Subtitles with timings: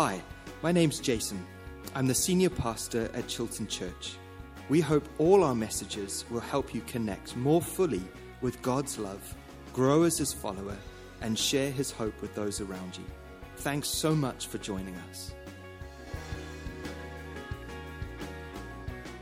[0.00, 0.22] Hi,
[0.62, 1.44] my name's Jason.
[1.92, 4.14] I'm the senior pastor at Chilton Church.
[4.68, 8.04] We hope all our messages will help you connect more fully
[8.40, 9.34] with God's love,
[9.72, 10.76] grow as His follower,
[11.20, 13.02] and share His hope with those around you.
[13.56, 15.34] Thanks so much for joining us.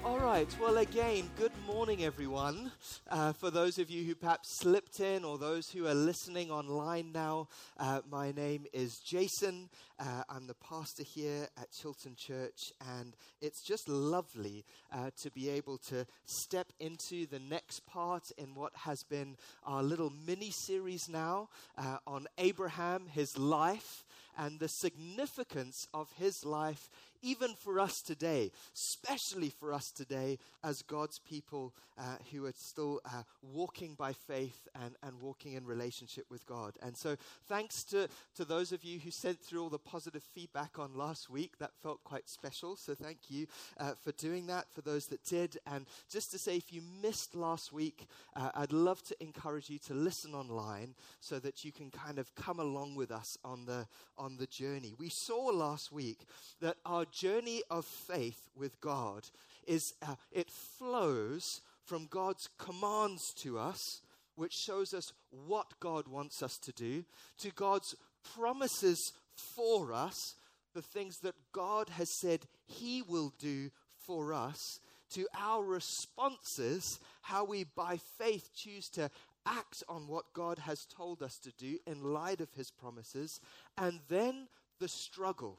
[0.05, 0.55] All right.
[0.61, 2.71] Well, again, good morning, everyone.
[3.11, 7.11] Uh, for those of you who perhaps slipped in or those who are listening online
[7.11, 7.49] now,
[7.79, 9.69] uh, my name is Jason.
[9.99, 15.49] Uh, I'm the pastor here at Chilton Church, and it's just lovely uh, to be
[15.49, 21.09] able to step into the next part in what has been our little mini series
[21.09, 24.05] now uh, on Abraham, his life,
[24.39, 26.91] and the significance of his life
[27.27, 33.01] even for us today, especially for us today as God's people uh, who are still
[33.07, 36.75] uh, walking by faith and, and walking in relationship with God.
[36.83, 37.17] And so,
[37.49, 41.31] thanks to, to those of you who sent through all the positive feedback on last
[41.31, 41.59] week.
[41.59, 42.77] That felt quite special.
[42.77, 43.47] So, thank you
[43.79, 45.59] uh, for doing that for those that did.
[45.67, 49.79] And just to say, if you missed last week, uh, I'd love to encourage you
[49.87, 53.87] to listen online so that you can kind of come along with us on the,
[54.19, 54.93] on the journey.
[54.99, 56.27] We saw last week
[56.61, 59.29] that our journey of faith with God
[59.67, 64.03] is uh, it flows from God's commands to us,
[64.35, 67.05] which shows us what God wants us to do,
[67.39, 67.95] to God's
[68.35, 70.35] promises for us,
[70.75, 77.45] the things that God has said He will do for us, to our responses, how
[77.45, 79.11] we by faith choose to
[79.47, 83.41] act on what God has told us to do in light of His promises,
[83.79, 84.49] and then
[84.81, 85.59] the struggle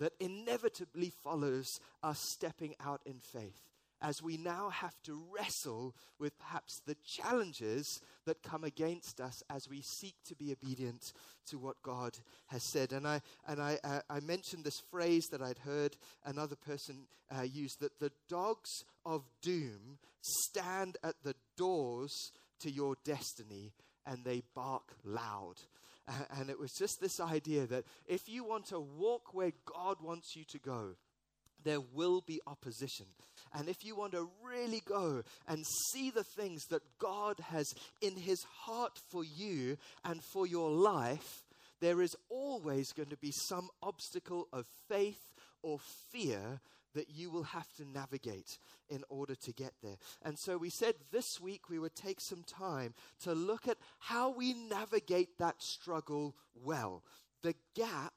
[0.00, 3.70] that inevitably follows us stepping out in faith
[4.02, 9.68] as we now have to wrestle with perhaps the challenges that come against us as
[9.68, 11.12] we seek to be obedient
[11.46, 12.92] to what God has said.
[12.92, 17.06] And I, and I, uh, I mentioned this phrase that I'd heard another person
[17.36, 23.72] uh, use that the dogs of doom stand at the doors to your destiny
[24.06, 25.56] and they bark loud.
[26.38, 30.34] And it was just this idea that if you want to walk where God wants
[30.34, 30.94] you to go,
[31.62, 33.06] there will be opposition.
[33.54, 37.66] And if you want to really go and see the things that God has
[38.00, 41.44] in His heart for you and for your life,
[41.80, 45.78] there is always going to be some obstacle of faith or
[46.10, 46.60] fear
[46.94, 48.58] that you will have to navigate
[48.88, 49.96] in order to get there.
[50.22, 54.30] And so we said this week we would take some time to look at how
[54.30, 57.04] we navigate that struggle well.
[57.42, 58.14] The gap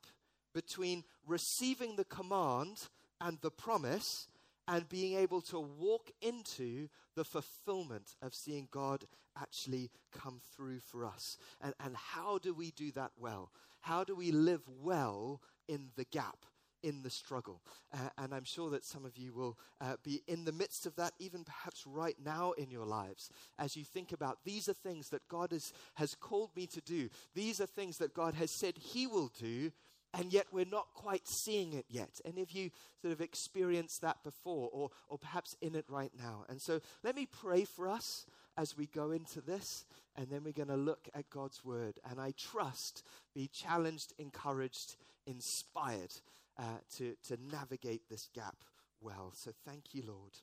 [0.54, 2.90] between receiving the command
[3.22, 4.28] and the promise
[4.68, 9.06] and being able to walk into the fulfillment of seeing God
[9.38, 11.38] actually come through for us.
[11.62, 13.52] And, and how do we do that well?
[13.82, 16.46] How do we live well in the gap?
[16.84, 17.62] In the struggle.
[17.94, 20.96] Uh, and I'm sure that some of you will uh, be in the midst of
[20.98, 25.10] that, even perhaps right now in your lives, as you think about these are things
[25.10, 27.10] that God has, has called me to do.
[27.34, 29.72] These are things that God has said He will do,
[30.14, 32.20] and yet we're not quite seeing it yet.
[32.24, 32.70] And if you
[33.02, 36.46] sort of experienced that before, or, or perhaps in it right now.
[36.50, 40.54] And so let me pray for us as we go into this, and then we're
[40.54, 42.00] going to look at God's word.
[42.08, 44.96] And I trust, be challenged, encouraged,
[45.26, 46.14] inspired
[46.58, 48.58] uh, to, to navigate this gap
[49.02, 49.32] well.
[49.36, 50.38] So thank you, Lord.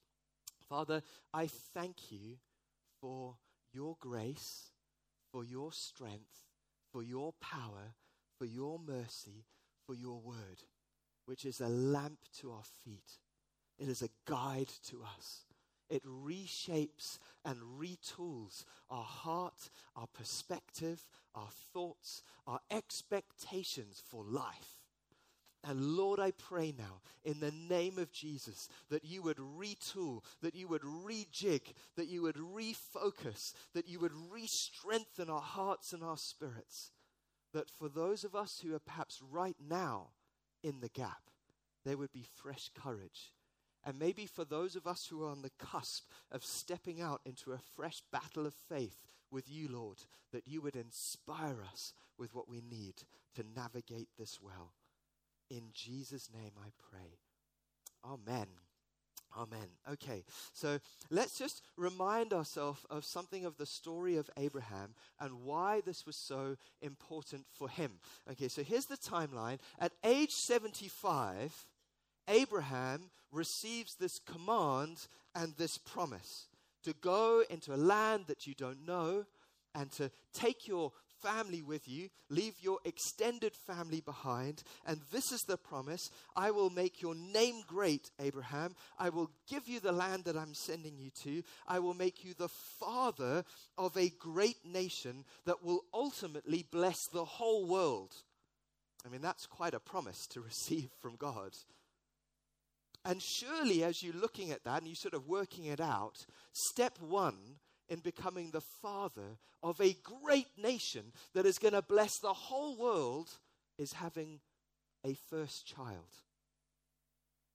[0.69, 2.37] Father, I thank you
[3.01, 3.37] for
[3.73, 4.71] your grace,
[5.33, 6.45] for your strength,
[6.93, 7.95] for your power,
[8.39, 9.45] for your mercy,
[9.87, 10.63] for your word,
[11.27, 13.19] which is a lamp to our feet.
[13.79, 15.45] It is a guide to us.
[15.89, 21.05] It reshapes and retools our heart, our perspective,
[21.35, 24.80] our thoughts, our expectations for life.
[25.63, 30.55] And Lord, I pray now in the name of Jesus that you would retool, that
[30.55, 36.03] you would rejig, that you would refocus, that you would re strengthen our hearts and
[36.03, 36.93] our spirits
[37.53, 40.09] that for those of us who are perhaps right now
[40.63, 41.31] in the gap,
[41.85, 43.33] there would be fresh courage.
[43.85, 47.53] And maybe for those of us who are on the cusp of stepping out into
[47.53, 49.99] a fresh battle of faith with you, Lord,
[50.33, 52.95] that you would inspire us with what we need
[53.37, 54.73] to navigate this well.
[55.51, 57.19] In Jesus' name I pray.
[58.05, 58.47] Amen.
[59.37, 59.69] Amen.
[59.93, 65.83] Okay, so let's just remind ourselves of something of the story of Abraham and why
[65.87, 67.93] this was so important for him.
[68.31, 69.59] Okay, so here's the timeline.
[69.79, 71.67] At age 75,
[72.27, 76.49] Abraham receives this command and this promise
[76.83, 79.27] to go into a land that you don't know
[79.75, 85.43] and to take your family with you, leave your extended family behind, and this is
[85.43, 88.75] the promise I will make your name great, Abraham.
[88.99, 91.43] I will give you the land that I'm sending you to.
[91.67, 93.45] I will make you the father
[93.77, 98.15] of a great nation that will ultimately bless the whole world.
[99.05, 101.53] I mean, that's quite a promise to receive from God.
[103.05, 106.99] And surely, as you're looking at that and you're sort of working it out, step
[107.01, 107.57] one
[107.91, 112.77] in becoming the father of a great nation that is going to bless the whole
[112.77, 113.29] world
[113.77, 114.41] is having
[115.05, 116.23] a first child.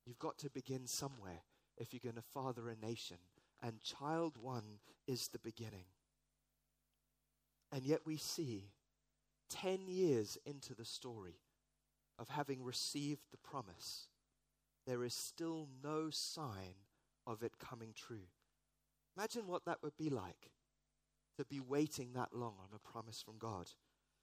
[0.05, 1.41] You've got to begin somewhere
[1.77, 3.17] if you're going to father a nation.
[3.63, 5.85] And child one is the beginning.
[7.71, 8.65] And yet we see
[9.49, 11.39] 10 years into the story
[12.19, 14.07] of having received the promise
[14.85, 16.75] there is still no sign
[17.25, 18.27] of it coming true.
[19.17, 20.51] Imagine what that would be like
[21.37, 23.67] to be waiting that long on a promise from God.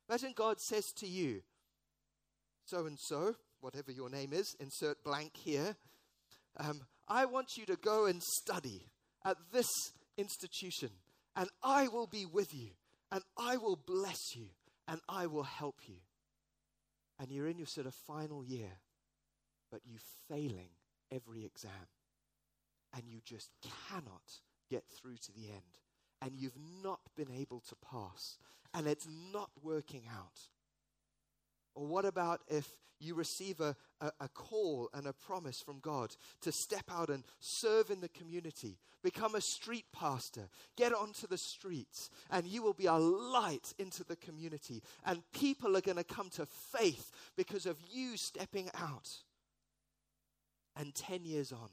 [0.08, 1.42] Imagine God says to you,
[2.64, 5.76] so and so, whatever your name is, insert blank here.
[6.58, 8.86] Um, I want you to go and study
[9.24, 9.68] at this
[10.16, 10.90] institution,
[11.36, 12.70] and I will be with you,
[13.10, 14.46] and I will bless you,
[14.88, 15.96] and I will help you.
[17.18, 18.78] And you're in your sort of final year,
[19.70, 20.70] but you're failing
[21.10, 21.88] every exam.
[22.94, 23.50] And you just
[23.88, 24.40] cannot
[24.72, 25.78] get through to the end.
[26.22, 28.38] And you've not been able to pass.
[28.72, 30.40] And it's not working out.
[31.74, 32.68] Or what about if
[33.00, 37.24] you receive a, a, a, call and a promise from God to step out and
[37.40, 42.74] serve in the community, become a street pastor, get onto the streets, and you will
[42.74, 47.66] be a light into the community, and people are going to come to faith because
[47.66, 49.08] of you stepping out?
[50.76, 51.70] And 10 years on,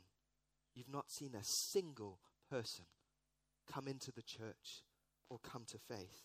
[0.74, 2.18] you've not seen a single
[2.50, 2.86] person
[3.72, 4.84] come into the church
[5.30, 6.24] or come to faith.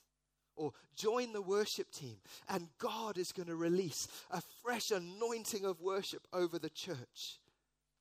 [0.56, 2.18] Or join the worship team,
[2.48, 7.40] and God is going to release a fresh anointing of worship over the church.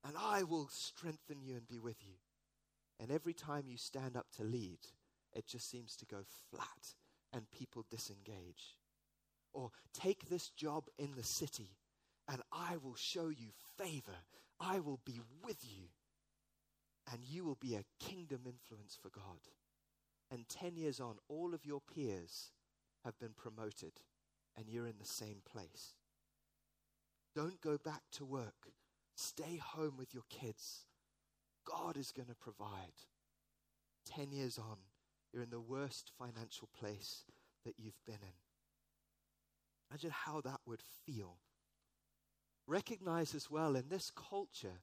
[0.05, 2.13] And I will strengthen you and be with you.
[2.99, 4.77] And every time you stand up to lead,
[5.33, 6.17] it just seems to go
[6.51, 6.93] flat
[7.33, 8.77] and people disengage.
[9.51, 11.71] Or take this job in the city,
[12.29, 13.49] and I will show you
[13.79, 14.19] favor
[14.59, 15.87] I will be with you
[17.11, 19.39] and you will be a kingdom influence for God.
[20.31, 22.51] And 10 years on, all of your peers
[23.03, 23.93] have been promoted
[24.55, 25.95] and you're in the same place.
[27.35, 28.71] Don't go back to work.
[29.15, 30.85] Stay home with your kids.
[31.65, 33.07] God is going to provide.
[34.05, 34.77] 10 years on,
[35.31, 37.23] you're in the worst financial place
[37.65, 38.37] that you've been in.
[39.89, 41.37] Imagine how that would feel
[42.67, 44.81] recognize as well in this culture,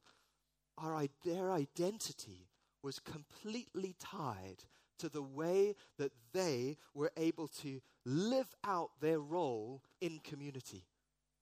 [0.77, 2.47] our, their identity
[2.83, 4.63] was completely tied
[4.99, 10.85] to the way that they were able to live out their role in community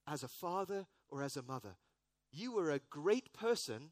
[0.08, 1.76] as a father or as a mother.
[2.32, 3.92] You were a great person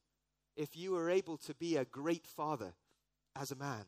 [0.55, 2.73] if you were able to be a great father
[3.35, 3.85] as a man.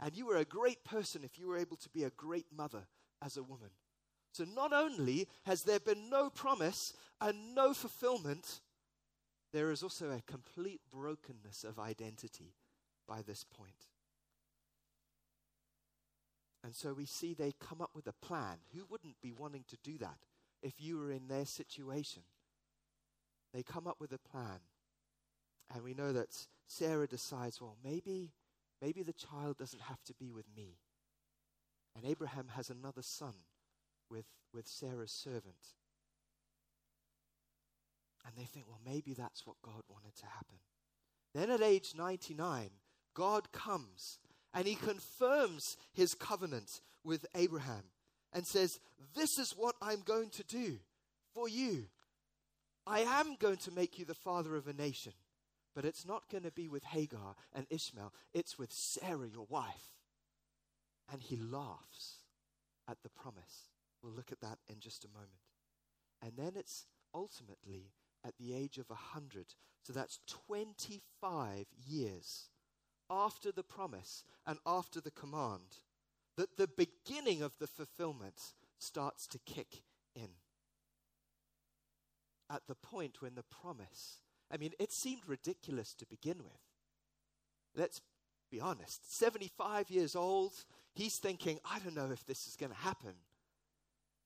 [0.00, 2.86] And you were a great person if you were able to be a great mother
[3.22, 3.70] as a woman.
[4.32, 8.60] So not only has there been no promise and no fulfillment,
[9.56, 12.52] there is also a complete brokenness of identity
[13.08, 13.86] by this point.
[16.62, 18.58] And so we see they come up with a plan.
[18.74, 20.18] Who wouldn't be wanting to do that
[20.62, 22.24] if you were in their situation?
[23.54, 24.60] They come up with a plan.
[25.72, 26.36] And we know that
[26.66, 28.32] Sarah decides, well, maybe,
[28.82, 30.80] maybe the child doesn't have to be with me.
[31.96, 33.32] And Abraham has another son
[34.10, 35.76] with, with Sarah's servant.
[38.26, 40.58] And they think, well, maybe that's what God wanted to happen.
[41.34, 42.70] Then at age 99,
[43.14, 44.18] God comes
[44.52, 47.84] and he confirms his covenant with Abraham
[48.32, 48.80] and says,
[49.14, 50.78] This is what I'm going to do
[51.34, 51.86] for you.
[52.86, 55.12] I am going to make you the father of a nation,
[55.74, 59.92] but it's not going to be with Hagar and Ishmael, it's with Sarah, your wife.
[61.12, 62.20] And he laughs
[62.88, 63.70] at the promise.
[64.02, 65.30] We'll look at that in just a moment.
[66.22, 67.92] And then it's ultimately
[68.26, 69.54] at the age of 100.
[69.82, 72.48] So that's 25 years
[73.08, 75.80] after the promise and after the command
[76.36, 79.82] that the beginning of the fulfillment starts to kick
[80.14, 80.28] in.
[82.50, 84.20] At the point when the promise,
[84.52, 86.60] I mean, it seemed ridiculous to begin with.
[87.74, 88.00] Let's
[88.50, 89.16] be honest.
[89.16, 90.52] 75 years old,
[90.94, 93.14] he's thinking, I don't know if this is going to happen.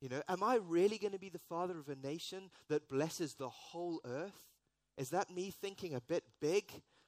[0.01, 3.35] You know, am I really going to be the father of a nation that blesses
[3.35, 4.49] the whole earth?
[4.97, 6.65] Is that me thinking a bit big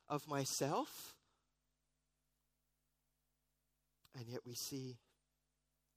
[0.08, 1.14] of myself?
[4.18, 4.99] And yet we see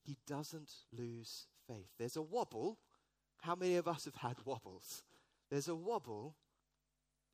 [0.04, 1.90] he doesn't lose faith.
[2.00, 2.78] There's a wobble.
[3.42, 5.04] How many of us have had wobbles?
[5.50, 6.36] There's a wobble,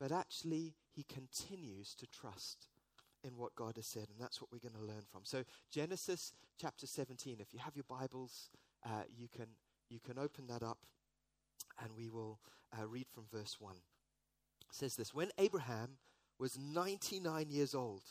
[0.00, 2.68] but actually, he continues to trust
[3.24, 5.20] in what God has said, and that's what we're going to learn from.
[5.24, 8.50] So, Genesis chapter 17, if you have your Bibles,
[8.84, 9.46] uh, you, can,
[9.88, 10.78] you can open that up,
[11.82, 12.38] and we will
[12.78, 13.74] uh, read from verse 1.
[13.74, 15.98] It says this When Abraham
[16.38, 18.02] was 99 years old,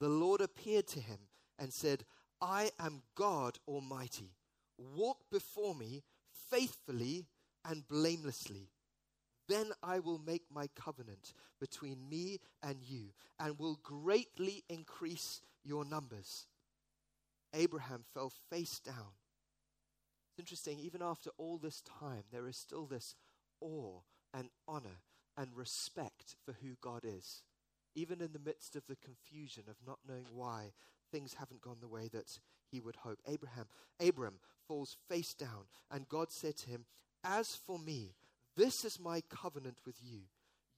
[0.00, 1.18] the Lord appeared to him
[1.58, 2.04] and said,
[2.40, 4.32] I am God Almighty.
[4.78, 6.02] Walk before me
[6.50, 7.26] faithfully
[7.64, 8.70] and blamelessly.
[9.48, 15.84] Then I will make my covenant between me and you and will greatly increase your
[15.84, 16.46] numbers.
[17.52, 19.12] Abraham fell face down.
[20.30, 23.14] It's interesting, even after all this time, there is still this
[23.60, 24.00] awe
[24.32, 25.02] and honor
[25.36, 27.42] and respect for who God is.
[27.94, 30.72] Even in the midst of the confusion of not knowing why
[31.10, 32.38] things haven't gone the way that
[32.70, 33.18] he would hope.
[33.26, 33.66] Abraham,
[34.00, 36.84] Abram falls face down, and God said to him,
[37.24, 38.14] As for me,
[38.56, 40.20] this is my covenant with you.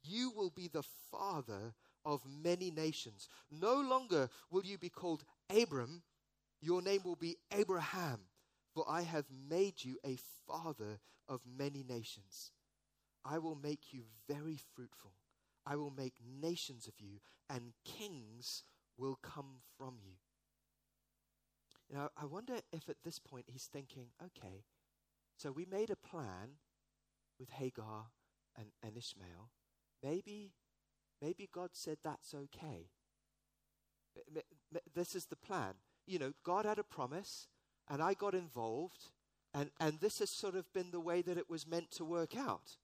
[0.02, 3.28] You will be the father of many nations.
[3.50, 6.02] No longer will you be called Abram,
[6.60, 8.20] your name will be Abraham,
[8.74, 12.52] for I have made you a father of many nations.
[13.24, 15.12] I will make you very fruitful.
[15.64, 18.64] I will make nations of you, and kings
[18.96, 20.14] will come from you.
[21.92, 24.64] Now, I wonder if at this point he's thinking, okay,
[25.36, 26.56] so we made a plan
[27.38, 28.06] with Hagar
[28.56, 29.50] and, and Ishmael.
[30.02, 30.52] Maybe,
[31.20, 32.88] maybe God said that's okay.
[34.94, 35.74] This is the plan.
[36.06, 37.48] You know, God had a promise,
[37.92, 39.10] and I got involved,
[39.52, 42.34] and, and this has sort of been the way that it was meant to work
[42.34, 42.78] out.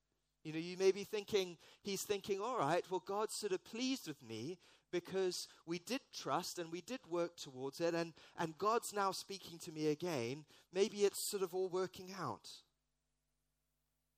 [0.45, 4.07] You know, you may be thinking, he's thinking, all right, well, God's sort of pleased
[4.07, 4.59] with me
[4.93, 9.59] because we did trust and we did work towards it, and, and God's now speaking
[9.61, 10.45] to me again.
[10.75, 12.51] Maybe it's sort of all working out.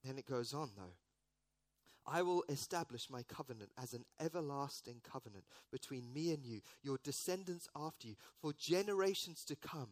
[0.04, 0.97] Then it goes on, though.
[2.04, 7.68] I will establish my covenant as an everlasting covenant between me and you, your descendants
[7.76, 9.90] after you, for generations to come,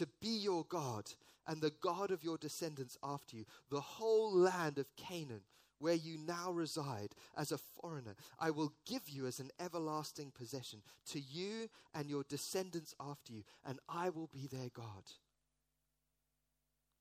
[0.00, 1.04] to be your God
[1.46, 5.42] and the God of your descendants after you, the whole land of Canaan
[5.78, 10.80] where you now reside as a foreigner, I will give you as an everlasting possession
[11.10, 15.04] to you and your descendants after you, and I will be their God.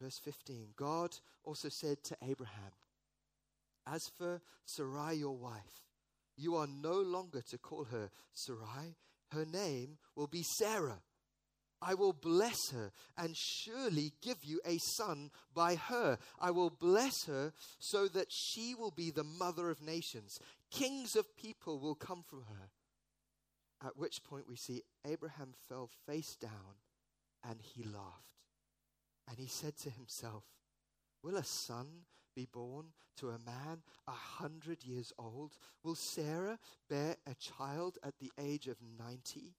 [0.02, 1.12] Verse 15 God
[1.46, 2.72] also said to Abraham,
[3.88, 5.86] As for Sarai, your wife,
[6.36, 8.98] you are no longer to call her Sarai,
[9.32, 11.02] her name will be Sarah.
[11.82, 16.18] I will bless her and surely give you a son by her.
[16.40, 20.40] I will bless her so that she will be the mother of nations.
[20.72, 22.70] Kings of people will come from her.
[23.82, 26.80] At which point we see Abraham fell face down
[27.48, 28.26] and he laughed.
[29.30, 30.44] And he said to himself,
[31.24, 32.06] Will a son
[32.36, 35.54] be born to a man a hundred years old?
[35.84, 36.60] Will Sarah
[36.90, 39.56] bear a child at the age of ninety?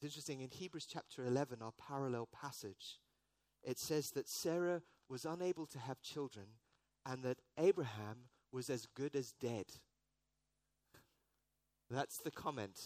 [0.00, 3.00] It's interesting, in Hebrews chapter 11, our parallel passage,
[3.64, 6.46] it says that Sarah was unable to have children
[7.04, 9.64] and that Abraham was as good as dead.
[11.90, 12.78] That's the comment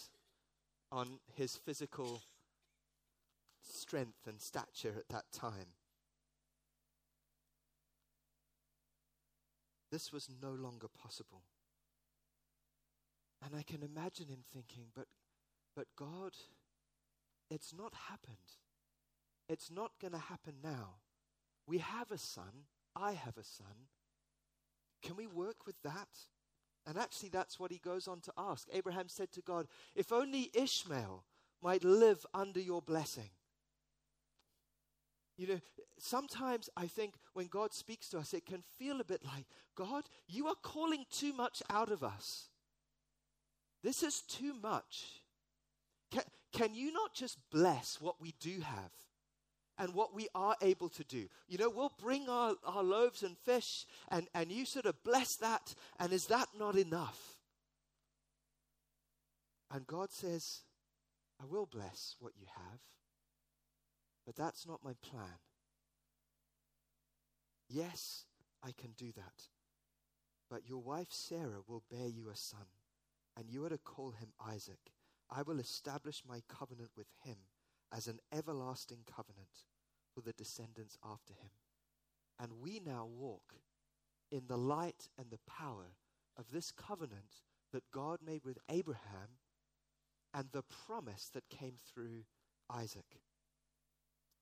[0.90, 2.23] on his physical
[3.61, 5.75] strength and stature at that time.
[9.90, 11.42] This was no longer possible.
[13.45, 15.09] And I can imagine him thinking, but,
[15.76, 16.33] but God,
[17.52, 18.37] it's not happened.
[19.49, 20.94] It's not going to happen now.
[21.66, 22.66] We have a son.
[22.97, 23.88] I have a son.
[25.02, 26.09] Can we work with that?
[26.87, 28.68] And actually, that's what he goes on to ask.
[28.73, 31.25] Abraham said to God, If only Ishmael
[31.62, 33.30] might live under your blessing.
[35.37, 35.61] You know,
[35.99, 40.04] sometimes I think when God speaks to us, it can feel a bit like, God,
[40.26, 42.49] you are calling too much out of us.
[43.82, 45.23] This is too much.
[46.11, 48.90] Can, can you not just bless what we do have
[49.78, 51.28] and what we are able to do?
[51.49, 55.37] You know, we'll bring our, our loaves and fish and, and you sort of bless
[55.37, 57.37] that, and is that not enough?
[59.71, 60.61] And God says,
[61.40, 62.80] I will bless what you have,
[64.26, 65.38] but that's not my plan.
[67.68, 68.26] Yes,
[68.62, 69.49] I can do that.
[70.50, 72.66] But your wife Sarah will bear you a son,
[73.38, 74.92] and you are to call him Isaac
[75.34, 77.36] I will establish my covenant with him
[77.94, 79.64] as an everlasting covenant
[80.14, 81.50] for the descendants after him.
[82.38, 83.54] And we now walk
[84.30, 85.96] in the light and the power
[86.36, 87.40] of this covenant
[87.72, 89.38] that God made with Abraham
[90.34, 92.24] and the promise that came through
[92.70, 93.20] Isaac.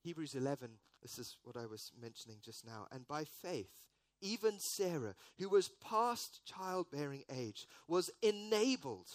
[0.03, 0.71] Hebrews 11,
[1.03, 2.87] this is what I was mentioning just now.
[2.91, 3.71] And by faith,
[4.23, 9.11] even Sarah, who was past childbearing age, was enabled,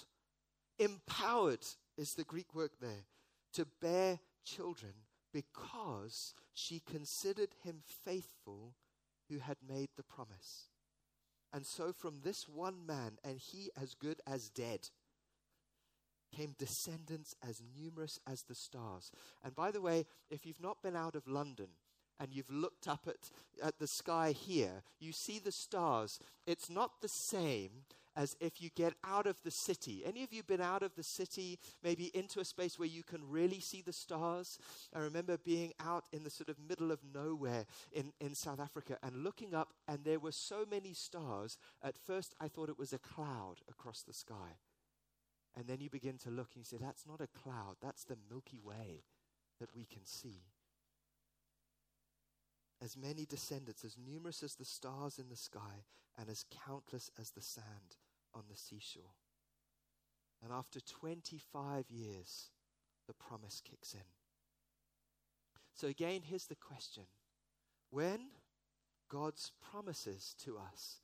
[0.79, 1.65] empowered
[1.97, 3.05] is the Greek word there,
[3.53, 4.93] to bear children
[5.33, 8.73] because she considered him faithful
[9.29, 10.69] who had made the promise.
[11.51, 14.89] And so from this one man, and he as good as dead,
[16.35, 19.11] came descendants as numerous as the stars.
[19.43, 21.67] And by the way, if you've not been out of London,
[22.19, 23.29] and you've looked up at,
[23.61, 26.19] at the sky here, you see the stars.
[26.47, 27.83] It's not the same
[28.15, 30.03] as if you get out of the city.
[30.05, 33.21] Any of you been out of the city, maybe into a space where you can
[33.29, 34.57] really see the stars?
[34.93, 38.97] I remember being out in the sort of middle of nowhere in, in South Africa
[39.03, 41.57] and looking up, and there were so many stars.
[41.83, 44.59] At first, I thought it was a cloud across the sky.
[45.57, 48.17] And then you begin to look and you say, that's not a cloud, that's the
[48.29, 49.03] Milky Way
[49.59, 50.43] that we can see
[52.83, 55.85] as many descendants, as numerous as the stars in the sky,
[56.19, 57.95] and as countless as the sand
[58.35, 59.15] on the seashore.
[60.43, 62.49] And after 25 years,
[63.07, 64.01] the promise kicks in.
[65.73, 67.03] So, again, here's the question
[67.89, 68.19] When
[69.09, 70.97] God's promises to us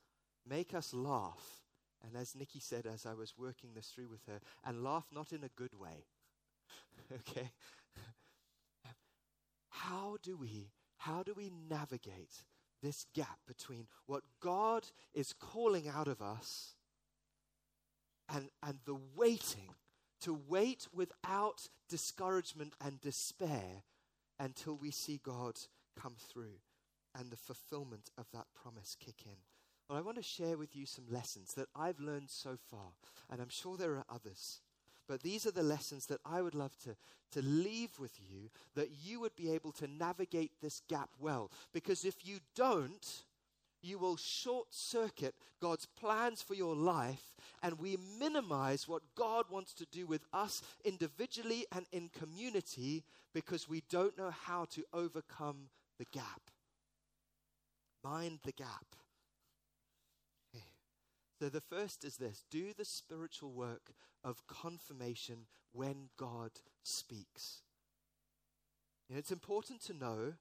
[0.48, 1.64] make us laugh,
[2.06, 5.32] and as Nikki said as I was working this through with her, and laugh not
[5.32, 6.06] in a good way,
[7.14, 7.52] okay?
[9.70, 12.44] How do we how do we navigate
[12.84, 16.76] this gap between what God is calling out of us
[18.34, 19.70] and, and the waiting,
[20.22, 23.84] to wait without discouragement and despair
[24.40, 25.60] until we see God
[26.00, 26.60] come through
[27.18, 29.38] and the fulfillment of that promise kick in?
[29.90, 32.94] Well, I want to share with you some lessons that I've learned so far,
[33.30, 34.62] and I'm sure there are others.
[35.08, 36.96] But these are the lessons that I would love to,
[37.34, 41.52] to leave with you that you would be able to navigate this gap well.
[41.74, 43.24] Because if you don't,
[43.82, 49.74] you will short circuit God's plans for your life, and we minimize what God wants
[49.76, 55.70] to do with us individually and in community because we don't know how to overcome
[55.98, 56.42] the gap.
[58.04, 58.96] Mind the gap.
[61.42, 66.52] So the first is this do the spiritual work of confirmation when God
[66.84, 67.62] speaks.
[69.10, 70.34] And it's important to know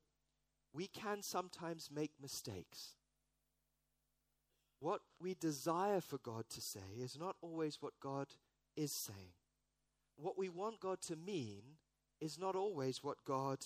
[0.74, 2.96] we can sometimes make mistakes.
[4.80, 8.28] What we desire for God to say is not always what God
[8.76, 9.34] is saying.
[10.16, 11.62] What we want God to mean
[12.20, 13.58] is not always what God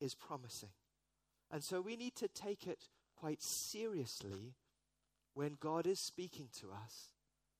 [0.00, 0.70] is promising.
[1.50, 2.88] And so we need to take it
[3.18, 4.54] quite seriously
[5.34, 7.12] when God is speaking to us,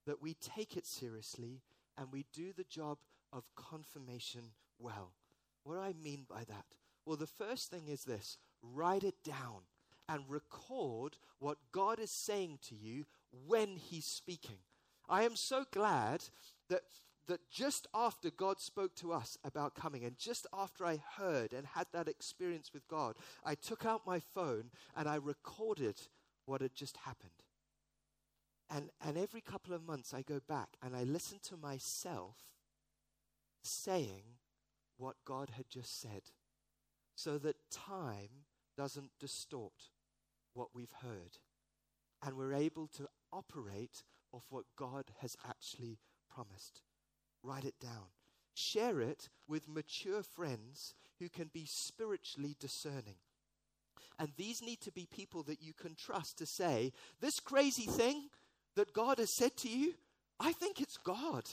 [0.07, 1.63] that we take it seriously
[1.97, 2.99] and we do the job
[3.33, 4.43] of confirmation
[4.79, 5.13] well.
[5.65, 6.65] What do I mean by that?
[7.07, 9.63] Well, the first thing is this write it down
[10.13, 13.07] and record what God is saying to you
[13.47, 14.59] when He's speaking.
[15.09, 16.25] I am so glad
[16.69, 16.83] that,
[17.27, 21.67] that just after God spoke to us about coming, and just after I heard and
[21.67, 25.97] had that experience with God, I took out my phone and I recorded
[26.45, 27.31] what had just happened.
[28.69, 32.37] And, and every couple of months, I go back and I listen to myself
[33.63, 34.25] saying
[34.99, 36.23] what God had just said
[37.15, 38.47] so that time
[38.77, 39.91] doesn't distort
[40.55, 41.39] what we've heard.
[42.25, 45.99] And we're able to operate off what God has actually
[46.33, 46.83] promised.
[47.43, 48.11] Write it down.
[48.55, 53.17] Share it with mature friends who can be spiritually discerning.
[54.19, 58.29] And these need to be people that you can trust to say, This crazy thing,
[58.77, 59.95] that God has said to you,
[60.39, 61.45] I think it's God.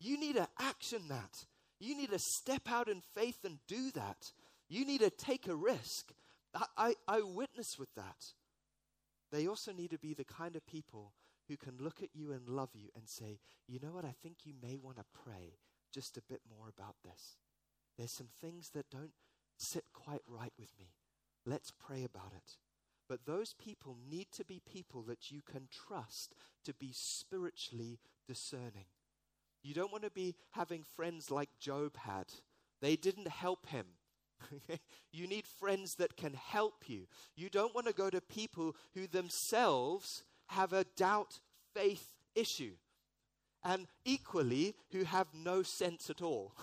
[0.00, 1.44] You need to action that.
[1.80, 4.32] You need to step out in faith and do that.
[4.68, 6.12] You need to take a risk.
[6.54, 8.32] I, I, witness with that.
[9.30, 11.12] They also need to be the kind of people
[11.48, 14.38] who can look at you and love you and say, you know what, I think
[14.44, 15.58] you may want to pray
[15.92, 17.36] just a bit more about this.
[17.96, 19.12] There's some things that don't
[19.58, 20.94] sit quite right with me.
[21.44, 22.56] Let's pray about it.
[23.08, 26.34] But those people need to be people that you can trust
[26.64, 28.86] to be spiritually discerning.
[29.62, 32.26] You don't want to be having friends like Job had.
[32.80, 33.86] They didn't help him.
[35.12, 37.06] you need friends that can help you.
[37.36, 41.40] You don't want to go to people who themselves have a doubt
[41.74, 42.74] faith issue
[43.64, 46.54] and equally who have no sense at all.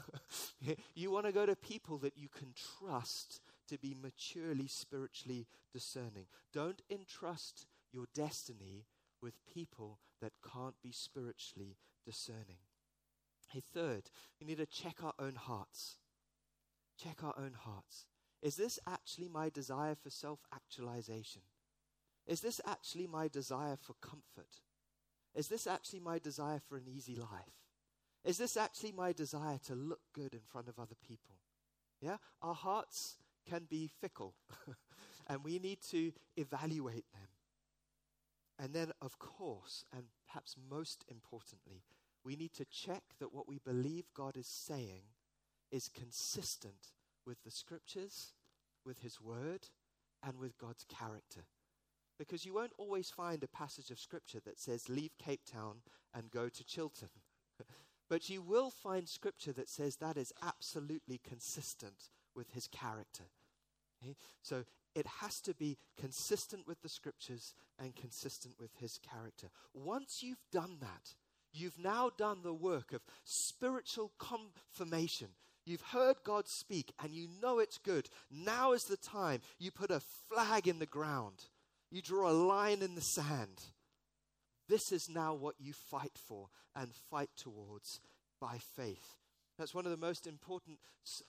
[0.96, 6.28] you want to go to people that you can trust to be maturely spiritually discerning.
[6.54, 8.86] Don't entrust your destiny
[9.22, 12.60] with people that can't be spiritually discerning.
[13.52, 14.10] Hey, third,
[14.40, 15.98] we need to check our own hearts.
[17.02, 18.06] Check our own hearts.
[18.42, 21.42] Is this actually my desire for self actualization?
[22.28, 24.62] Is this actually my desire for comfort?
[25.36, 27.66] Is this actually my desire for an easy life?
[28.24, 31.36] Is this actually my desire to look good in front of other people?
[32.02, 32.18] Yeah?
[32.42, 34.34] Our hearts can be fickle,
[35.28, 37.28] and we need to evaluate them.
[38.58, 41.84] And then, of course, and perhaps most importantly,
[42.24, 45.04] we need to check that what we believe God is saying
[45.71, 46.93] is consistent
[47.25, 48.34] with the scriptures,
[48.86, 49.67] with His word,
[50.23, 51.45] and with God's character.
[52.17, 55.82] Because you won't always find a passage of scripture that says, leave Cape Town
[56.13, 57.10] and go to Chilton.
[58.10, 63.25] but you will find scripture that says that is absolutely consistent with his character.
[64.01, 64.15] Okay?
[64.41, 69.47] So it has to be consistent with the scriptures and consistent with his character.
[69.73, 71.15] Once you've done that,
[71.51, 75.30] you've now done the work of spiritual confirmation.
[75.65, 78.10] You've heard God speak and you know it's good.
[78.32, 81.45] Now is the time you put a flag in the ground
[81.95, 83.62] you draw a line in the sand.
[84.67, 88.01] This is now what you fight for and fight towards
[88.41, 89.15] by faith.
[89.58, 90.80] That's one of the most important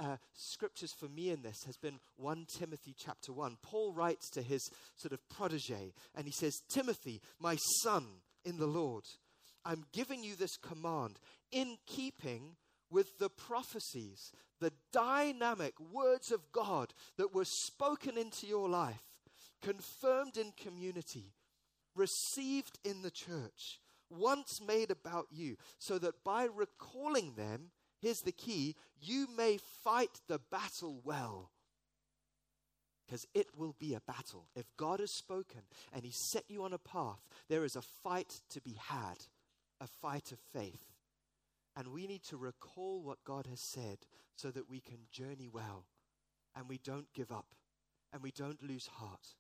[0.01, 3.59] uh, scriptures for me in this has been 1 Timothy chapter 1.
[3.63, 8.07] Paul writes to his sort of protege and he says, Timothy, my son
[8.45, 9.05] in the Lord,
[9.65, 11.21] I'm giving you this command
[11.53, 12.57] in keeping
[12.91, 19.03] with the prophecies, the dynamic words of God that were spoken into your life
[19.63, 21.35] confirmed in community,
[21.95, 27.71] received in the church, once made about you, so that by recalling them,
[28.01, 31.51] here's the key, you may fight the battle well.
[33.07, 34.49] Because it will be a battle.
[34.57, 35.61] If God has spoken
[35.93, 39.19] and He set you on a path, there is a fight to be had,
[39.81, 40.96] a fight of faith.
[41.77, 43.99] And we need to recall what God has said
[44.35, 45.85] so that we can journey well
[46.57, 47.55] and we don't give up
[48.13, 49.35] and we don't lose heart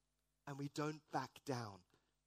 [0.46, 1.78] and we don't back down.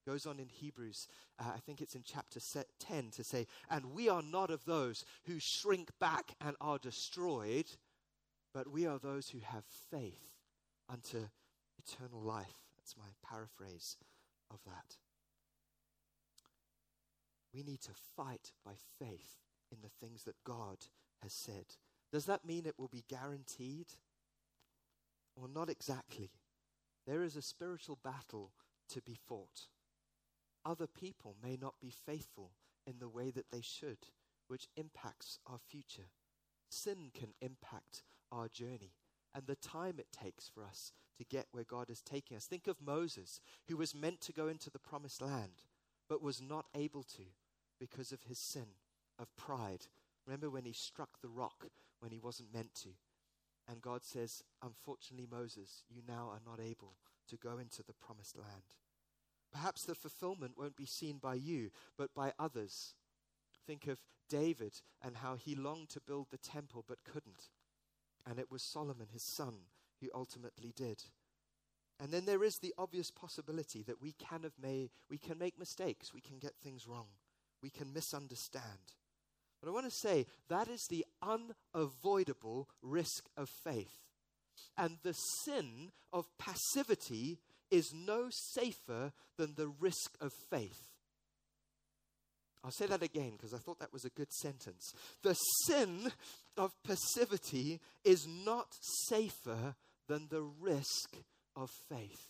[0.08, 1.08] Goes on in Hebrews,
[1.40, 2.40] uh, I think it's in chapter
[2.80, 7.66] 10 to say, and we are not of those who shrink back and are destroyed,
[8.54, 10.32] but we are those who have faith
[10.90, 11.20] unto
[11.78, 12.64] eternal life.
[12.78, 13.98] That's my paraphrase
[14.50, 14.98] of that.
[17.54, 19.38] We need to fight by faith
[19.72, 20.78] in the things that God
[21.22, 21.66] has said.
[22.12, 23.88] Does that mean it will be guaranteed?
[25.36, 26.32] Well, not exactly.
[27.06, 28.52] There is a spiritual battle
[28.90, 29.68] to be fought.
[30.66, 32.52] Other people may not be faithful
[32.86, 34.00] in the way that they should,
[34.48, 36.12] which impacts our future.
[36.70, 38.94] Sin can impact our journey
[39.34, 42.46] and the time it takes for us to get where God is taking us.
[42.46, 45.64] Think of Moses, who was meant to go into the promised land,
[46.08, 47.24] but was not able to
[47.80, 48.68] because of his sin
[49.20, 49.88] of pride.
[50.26, 51.68] Remember when he struck the rock
[52.00, 52.90] when he wasn't meant to?
[53.68, 56.96] And God says, Unfortunately, Moses, you now are not able
[57.28, 58.74] to go into the promised land.
[59.52, 62.94] Perhaps the fulfillment won't be seen by you, but by others.
[63.66, 67.50] Think of David and how he longed to build the temple but couldn't.
[68.28, 69.54] And it was Solomon, his son,
[70.02, 71.04] who ultimately did.
[72.00, 75.60] And then there is the obvious possibility that we can, have made, we can make
[75.60, 77.08] mistakes, we can get things wrong,
[77.62, 78.94] we can misunderstand.
[79.62, 83.94] But I want to say that is the unavoidable risk of faith.
[84.78, 90.90] And the sin of passivity is no safer than the risk of faith.
[92.64, 94.94] I'll say that again because I thought that was a good sentence.
[95.24, 95.34] The
[95.66, 96.12] sin
[96.58, 98.68] of passivity is not
[99.08, 99.76] safer
[100.08, 101.16] than the risk
[101.56, 102.28] of faith.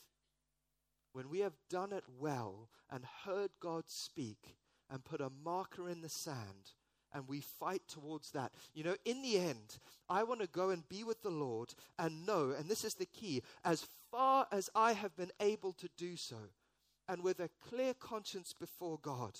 [1.13, 4.55] When we have done it well and heard God speak
[4.89, 6.73] and put a marker in the sand,
[7.13, 8.53] and we fight towards that.
[8.73, 9.77] You know, in the end,
[10.09, 13.05] I want to go and be with the Lord and know, and this is the
[13.05, 16.37] key, as far as I have been able to do so,
[17.07, 19.39] and with a clear conscience before God,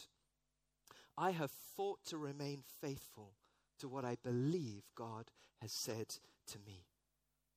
[1.17, 3.34] I have fought to remain faithful
[3.79, 6.15] to what I believe God has said
[6.47, 6.86] to me,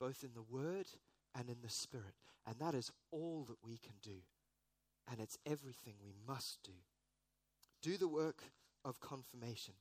[0.01, 0.87] both in the Word
[1.35, 2.15] and in the Spirit.
[2.47, 4.23] And that is all that we can do.
[5.11, 6.73] And it's everything we must do.
[7.83, 8.43] Do the work
[8.85, 9.75] of confirmation.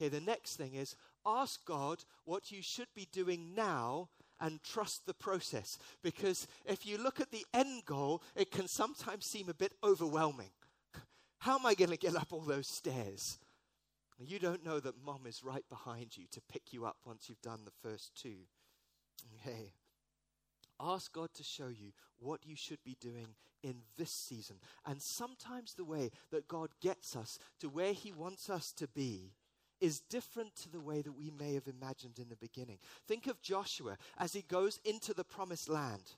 [0.00, 0.94] Okay, the next thing is
[1.26, 4.08] ask God what you should be doing now
[4.40, 5.78] and trust the process.
[6.02, 10.50] Because if you look at the end goal, it can sometimes seem a bit overwhelming.
[11.38, 13.38] How am I going to get up all those stairs?
[14.18, 17.40] You don't know that mom is right behind you to pick you up once you've
[17.40, 18.36] done the first two.
[19.40, 19.72] Okay.
[20.80, 24.56] Ask God to show you what you should be doing in this season.
[24.86, 29.32] And sometimes the way that God gets us to where He wants us to be
[29.80, 32.78] is different to the way that we may have imagined in the beginning.
[33.06, 36.12] Think of Joshua as he goes into the promised land.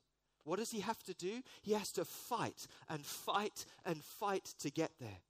[0.44, 1.42] What does he have to do?
[1.62, 5.20] He has to fight and fight and fight to get there.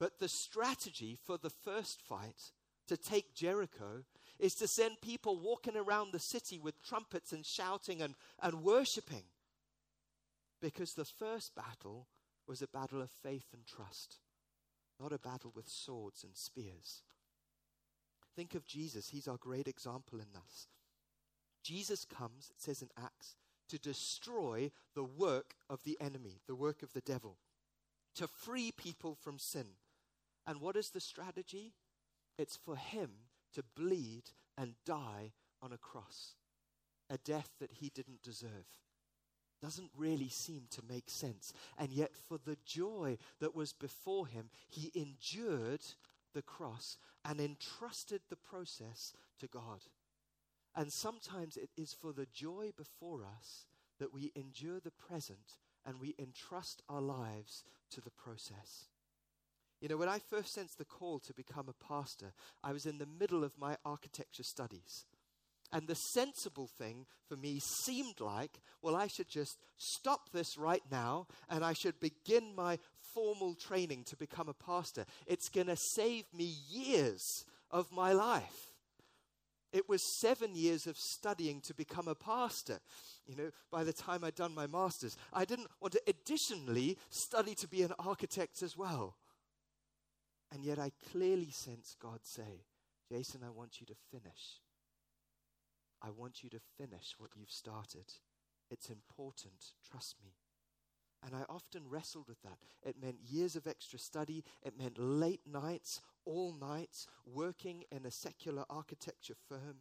[0.00, 2.52] But the strategy for the first fight
[2.86, 4.04] to take Jericho
[4.38, 9.24] is to send people walking around the city with trumpets and shouting and, and worshiping.
[10.60, 12.06] Because the first battle
[12.46, 14.16] was a battle of faith and trust,
[14.98, 17.02] not a battle with swords and spears.
[18.38, 19.08] Think of Jesus.
[19.08, 20.68] He's our great example in this.
[21.64, 23.34] Jesus comes, it says in Acts,
[23.68, 27.38] to destroy the work of the enemy, the work of the devil,
[28.14, 29.66] to free people from sin.
[30.46, 31.72] And what is the strategy?
[32.38, 33.10] It's for him
[33.54, 36.36] to bleed and die on a cross,
[37.10, 38.68] a death that he didn't deserve.
[39.60, 41.52] Doesn't really seem to make sense.
[41.76, 45.80] And yet, for the joy that was before him, he endured
[46.34, 49.80] the cross and entrusted the process to God.
[50.74, 53.66] And sometimes it is for the joy before us
[53.98, 58.86] that we endure the present and we entrust our lives to the process.
[59.80, 62.98] You know, when I first sensed the call to become a pastor, I was in
[62.98, 65.06] the middle of my architecture studies.
[65.72, 70.82] And the sensible thing for me seemed like, well, I should just stop this right
[70.90, 72.78] now and I should begin my
[73.14, 75.04] formal training to become a pastor.
[75.26, 78.72] It's going to save me years of my life.
[79.72, 82.78] It was seven years of studying to become a pastor.
[83.26, 87.54] You know, by the time I'd done my master's, I didn't want to additionally study
[87.56, 89.16] to be an architect as well.
[90.50, 92.64] And yet I clearly sense God say,
[93.12, 94.62] Jason, I want you to finish.
[96.02, 98.14] I want you to finish what you've started.
[98.70, 99.72] It's important.
[99.88, 100.34] Trust me.
[101.24, 102.58] And I often wrestled with that.
[102.82, 104.44] It meant years of extra study.
[104.62, 109.78] It meant late nights, all nights, working in a secular architecture firm.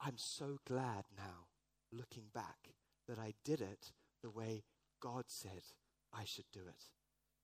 [0.00, 1.48] I'm so glad now,
[1.92, 2.72] looking back,
[3.06, 4.64] that I did it the way
[5.02, 5.62] God said
[6.14, 6.84] I should do it.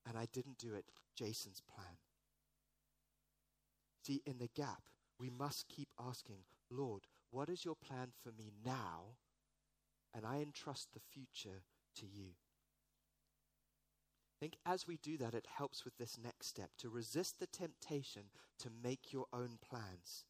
[0.09, 1.99] And I didn't do it Jason's plan.
[4.07, 4.85] See, in the gap,
[5.18, 7.03] we must keep asking, Lord,
[7.37, 9.18] what is your plan for me now?
[10.14, 11.64] And I entrust the future
[11.96, 12.31] to you.
[14.31, 17.46] I think as we do that, it helps with this next step to resist the
[17.46, 18.22] temptation
[18.61, 20.25] to make your own plans.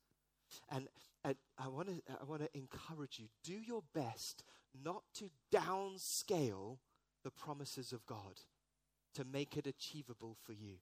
[0.68, 0.88] And,
[1.24, 4.42] and I want to I want to encourage you do your best
[4.84, 6.78] not to downscale
[7.22, 8.40] the promises of God,
[9.14, 10.78] to make it achievable for you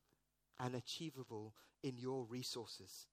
[0.58, 3.08] and achievable in your resources.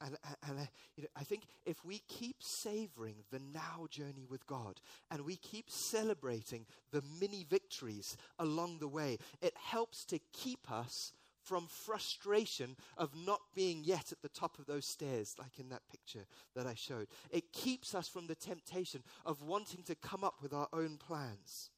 [0.00, 0.16] And,
[0.48, 4.46] and I, uh, you know, I think if we keep savoring the now journey with
[4.46, 10.70] God and we keep celebrating the mini victories along the way, it helps to keep
[10.70, 15.68] us from frustration of not being yet at the top of those stairs, like in
[15.70, 17.08] that picture that I showed.
[17.30, 21.70] It keeps us from the temptation of wanting to come up with our own plans.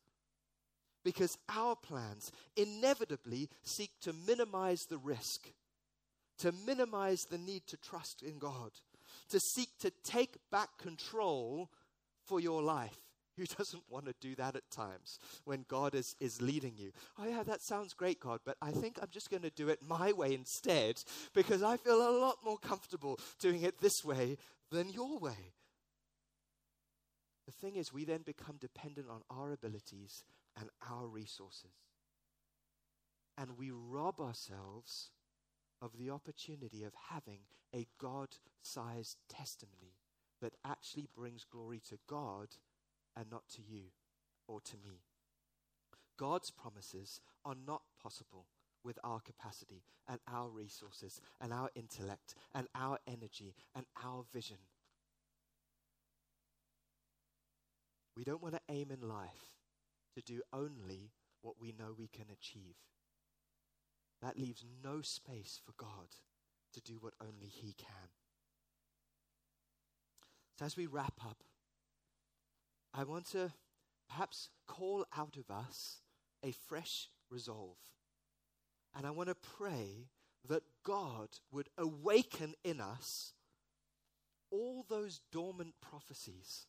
[1.04, 5.48] Because our plans inevitably seek to minimize the risk
[6.42, 8.72] to minimize the need to trust in God,
[9.31, 11.70] to seek to take back control
[12.26, 12.98] for your life.
[13.38, 16.90] Who doesn't want to do that at times when God is, is leading you?
[17.18, 19.78] Oh, yeah, that sounds great, God, but I think I'm just going to do it
[19.87, 21.02] my way instead
[21.33, 24.37] because I feel a lot more comfortable doing it this way
[24.70, 25.55] than your way.
[27.46, 30.24] The thing is, we then become dependent on our abilities
[30.61, 31.72] and our resources.
[33.38, 35.11] And we rob ourselves
[35.82, 37.40] of the opportunity of having
[37.74, 38.28] a God
[38.62, 39.96] sized testimony
[40.40, 42.48] that actually brings glory to God
[43.16, 43.86] and not to you
[44.46, 45.02] or to me.
[46.16, 48.46] God's promises are not possible
[48.84, 54.58] with our capacity and our resources and our intellect and our energy and our vision.
[58.16, 59.56] We don't want to aim in life
[60.14, 62.76] to do only what we know we can achieve
[64.22, 66.16] that leaves no space for God
[66.72, 68.08] to do what only He can.
[70.58, 71.42] So, as we wrap up,
[72.94, 73.52] I want to
[74.08, 75.98] perhaps call out of us
[76.44, 77.78] a fresh resolve.
[78.94, 80.08] And I want to pray
[80.48, 83.32] that God would awaken in us
[84.50, 86.66] all those dormant prophecies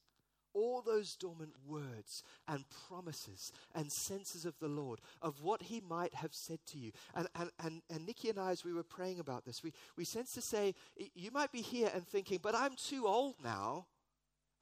[0.54, 6.13] all those dormant words and promises and senses of the Lord, of what He might
[6.16, 6.92] have said to you.
[7.16, 10.06] And, and, and, and Nikki and I, as we were praying about this, we, we
[10.06, 10.76] sense to say,
[11.16, 13.88] you might be here and thinking, but I'm too old now,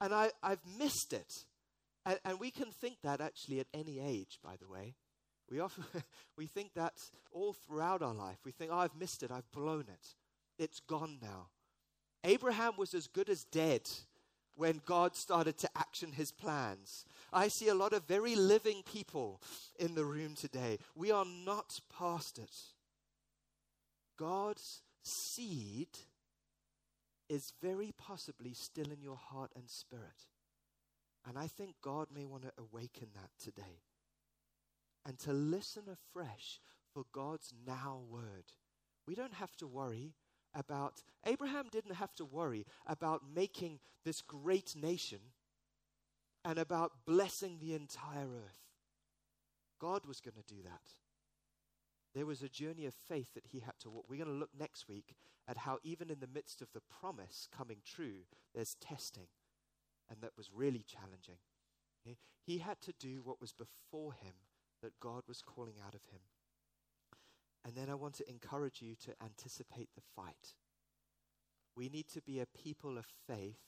[0.00, 1.44] and I, I've missed it.
[2.04, 4.94] And, and we can think that actually at any age, by the way.
[5.50, 5.84] We often
[6.36, 6.94] we think that
[7.30, 8.38] all throughout our life.
[8.44, 10.14] We think, oh, I've missed it, I've blown it.
[10.58, 11.48] it's gone now.
[12.24, 13.82] Abraham was as good as dead
[14.56, 17.04] when God started to action his plans.
[17.32, 19.40] I see a lot of very living people
[19.78, 20.78] in the room today.
[20.94, 22.54] We are not past it.
[24.18, 25.88] God's seed
[27.28, 30.26] is very possibly still in your heart and spirit.
[31.26, 33.80] And I think God may want to awaken that today
[35.06, 36.60] and to listen afresh
[36.92, 38.44] for God's now word.
[39.06, 40.14] We don't have to worry
[40.54, 45.18] about, Abraham didn't have to worry about making this great nation
[46.44, 48.58] and about blessing the entire earth.
[49.80, 50.82] God was going to do that.
[52.14, 54.04] There was a journey of faith that he had to walk.
[54.08, 55.14] We're going to look next week
[55.48, 59.28] at how, even in the midst of the promise coming true, there's testing.
[60.10, 61.38] And that was really challenging.
[62.44, 64.34] He had to do what was before him
[64.82, 66.20] that God was calling out of him.
[67.64, 70.54] And then I want to encourage you to anticipate the fight.
[71.76, 73.58] We need to be a people of faith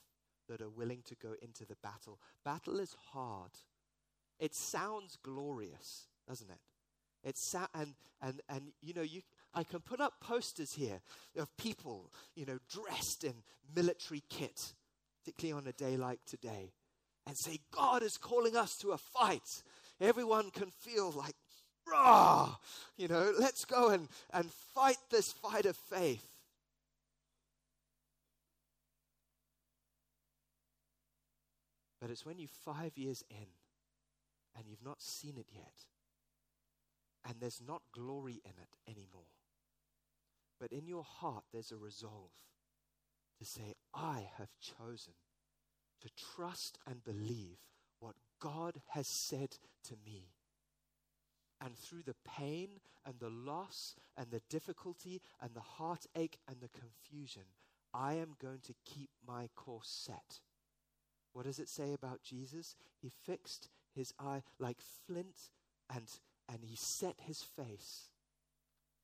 [0.49, 2.19] that are willing to go into the battle.
[2.45, 3.53] Battle is hard.
[4.39, 6.59] It sounds glorious, doesn't it?
[7.23, 9.23] It's sa- and and and you know you
[9.55, 11.01] I can put up posters here
[11.37, 13.35] of people you know dressed in
[13.75, 14.75] military kit,
[15.19, 16.73] particularly on a day like today,
[17.27, 19.63] and say God is calling us to a fight.
[20.01, 21.34] Everyone can feel like
[21.95, 22.57] rah,
[22.97, 26.27] you know, let's go and, and fight this fight of faith.
[32.01, 33.47] But it's when you're five years in
[34.57, 35.73] and you've not seen it yet,
[37.27, 39.23] and there's not glory in it anymore.
[40.61, 42.31] But in your heart, there's a resolve
[43.39, 45.15] to say, I have chosen
[46.03, 47.57] to trust and believe
[48.01, 49.57] what God has said
[49.89, 50.29] to me.
[51.65, 52.69] And through the pain
[53.07, 57.45] and the loss and the difficulty and the heartache and the confusion,
[57.95, 60.41] I am going to keep my course set.
[61.33, 62.77] What does it say about Jesus?
[63.01, 65.49] He fixed his eye like flint
[65.95, 66.05] and,
[66.49, 68.09] and he set his face